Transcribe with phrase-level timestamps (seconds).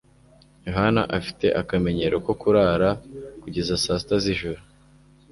[0.67, 2.89] Yohana afite akamenyero ko kurara
[3.41, 4.61] kugeza saa sita z'ijoro.